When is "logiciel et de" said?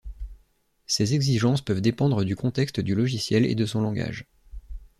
2.95-3.67